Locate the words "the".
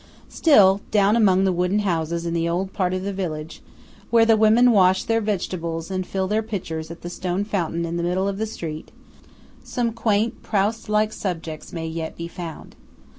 1.43-1.53, 2.33-2.49, 3.03-3.13, 4.25-4.35, 7.03-7.07, 7.97-8.01, 8.39-8.47